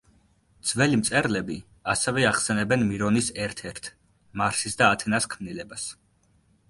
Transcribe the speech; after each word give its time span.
ძველი 0.69 0.97
მწერლები 1.01 1.57
ასევე 1.93 2.25
ახსენებენ 2.29 2.87
მირონის 2.93 3.29
ერთ-ერთ 3.47 3.91
„მარსის 4.43 4.81
და 4.81 4.89
ათენას“ 4.97 5.29
ქმნილებას. 5.35 5.87